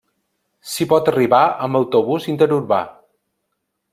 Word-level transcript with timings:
S’hi 0.69 0.87
pot 0.93 1.11
arribar 1.11 1.41
amb 1.67 1.79
autobús 1.81 2.27
interurbà. 2.33 2.83